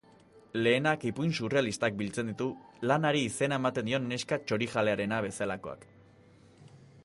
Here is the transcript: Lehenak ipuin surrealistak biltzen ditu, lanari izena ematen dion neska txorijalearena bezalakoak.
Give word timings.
Lehenak 0.67 1.03
ipuin 1.09 1.35
surrealistak 1.39 1.99
biltzen 1.99 2.31
ditu, 2.31 2.47
lanari 2.93 3.23
izena 3.27 3.61
ematen 3.63 3.91
dion 3.91 4.11
neska 4.15 4.41
txorijalearena 4.47 5.23
bezalakoak. 5.27 5.89